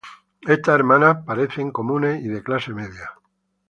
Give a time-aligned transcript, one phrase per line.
[0.55, 3.11] Estas hermanas parecen comunes y de clase media.